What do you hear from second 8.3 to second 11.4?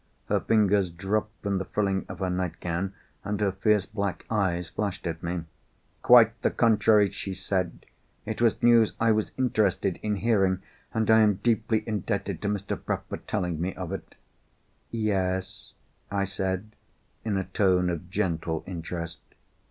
was news I was interested in hearing—and I am